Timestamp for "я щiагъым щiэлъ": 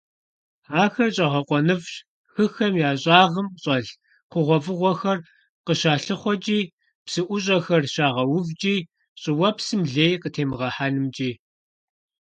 2.89-3.91